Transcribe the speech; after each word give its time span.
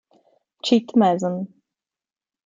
Chet 0.63 0.95
Mason 0.97 1.37